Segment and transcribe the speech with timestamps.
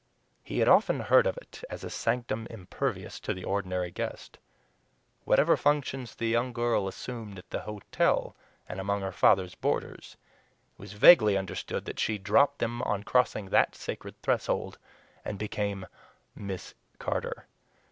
[0.43, 4.39] He had often heard of it as a sanctum impervious to the ordinary guest.
[5.25, 8.35] Whatever functions the young girl assumed at the hotel
[8.67, 10.17] and among her father's boarders,
[10.75, 14.79] it was vaguely understood that she dropped them on crossing that sacred threshold,
[15.23, 15.85] and became
[16.33, 17.45] "MISS Carter."